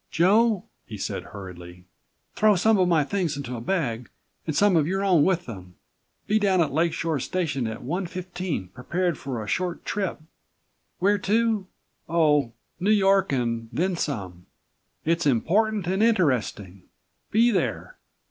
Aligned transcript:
"Joe," 0.09 0.63
he 0.87 0.97
said 0.97 1.25
hurriedly, 1.25 1.85
"throw 2.33 2.55
some 2.55 2.79
of 2.79 2.87
my 2.87 3.03
things 3.03 3.37
into 3.37 3.55
a 3.55 3.61
bag 3.61 4.09
and 4.47 4.55
some 4.55 4.75
of 4.75 4.87
your 4.87 5.03
own 5.03 5.23
with 5.23 5.45
them. 5.45 5.75
Be 6.25 6.39
down 6.39 6.59
at 6.59 6.69
the 6.69 6.73
Lake 6.73 6.91
Shore 6.91 7.19
station 7.19 7.67
at 7.67 7.83
one 7.83 8.07
fifteen 8.07 8.69
prepared 8.69 9.15
for 9.15 9.43
a 9.43 9.47
short 9.47 9.85
trip. 9.85 10.19
Where 10.97 11.19
to? 11.19 11.67
Oh, 12.09 12.53
New 12.79 12.89
York 12.89 13.31
and 13.31 13.69
then 13.71 13.95
some. 13.95 14.47
It's 15.05 15.27
important 15.27 15.85
and 15.85 16.01
interesting. 16.01 16.89
Be 17.29 17.51
there! 17.51 17.99